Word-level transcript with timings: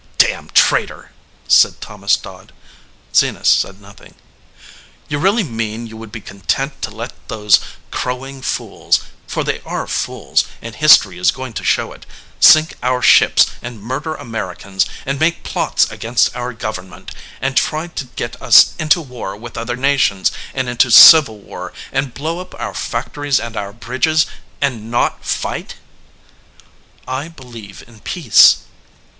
"Damn 0.17 0.49
traitor!" 0.55 1.11
said 1.47 1.79
Thomas 1.79 2.17
Dodd. 2.17 2.53
Zenas 3.13 3.47
said 3.47 3.79
nothing. 3.79 4.15
"You 5.07 5.19
really 5.19 5.43
mean 5.43 5.85
you 5.85 5.95
would 5.95 6.11
be 6.11 6.21
content 6.21 6.81
to 6.81 6.89
let 6.89 7.13
those 7.27 7.59
crowing 7.91 8.41
fools 8.41 9.01
for 9.27 9.43
they 9.43 9.59
are 9.63 9.85
fools, 9.85 10.43
and 10.59 10.73
his 10.73 10.97
tory 10.97 11.19
is 11.19 11.29
going 11.29 11.53
to 11.53 11.63
show 11.63 11.91
it 11.93 12.07
sink 12.39 12.73
our 12.81 13.03
ships, 13.03 13.45
and 13.61 13.79
mur 13.83 13.99
der 13.99 14.15
Americans, 14.15 14.87
and 15.05 15.19
make 15.19 15.43
plots 15.43 15.91
against 15.91 16.35
our 16.35 16.51
gov 16.51 16.77
ernment, 16.77 17.09
and 17.39 17.55
try 17.55 17.85
to 17.85 18.05
get 18.05 18.41
us 18.41 18.73
into 18.79 19.01
war 19.01 19.35
with 19.37 19.55
other 19.55 19.75
221 19.75 19.85
EDGEWATER 19.85 20.25
PEOPLE 20.25 20.25
nations, 20.25 20.31
and 20.59 20.67
into 20.67 20.89
civil 20.89 21.37
war, 21.37 21.71
and 21.91 22.15
blow 22.15 22.39
up 22.39 22.59
our 22.59 22.73
fac 22.73 23.13
tories 23.13 23.39
and 23.39 23.55
our 23.55 23.71
bridges 23.71 24.25
and 24.61 24.89
not 24.89 25.23
fight?" 25.23 25.75
"I 27.07 27.27
believe 27.27 27.83
in 27.87 27.99
peace." 27.99 28.63